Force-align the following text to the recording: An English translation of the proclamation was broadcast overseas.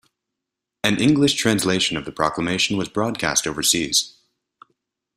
An 0.83 0.99
English 0.99 1.35
translation 1.35 1.95
of 1.95 2.05
the 2.05 2.11
proclamation 2.11 2.75
was 2.75 2.89
broadcast 2.89 3.45
overseas. 3.45 4.15